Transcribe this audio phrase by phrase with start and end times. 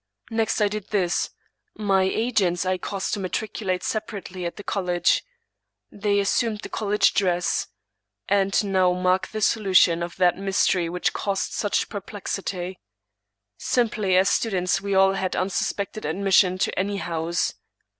[0.31, 1.29] Next I did this:
[1.77, 5.23] My agents I caused to matriculate separately at the college.
[5.91, 7.67] They assumed the college dress.
[8.27, 12.79] And now mark the solu tion of that mystery which caused such perplexity.
[13.59, 17.53] Simply as students we all had an unsuspected admission at any house.